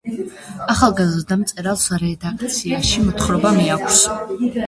[0.73, 4.01] ახალგაზრდა მწერალს რედაქციაში მოთხრობა მიაქვს.